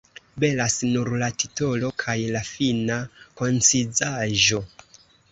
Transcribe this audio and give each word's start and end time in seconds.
Belas 0.43 0.75
nur 0.93 1.09
la 1.23 1.27
titolo 1.41 1.91
kaj 2.03 2.15
la 2.35 2.41
fina 2.47 2.97
koncizaĵo. 3.41 4.63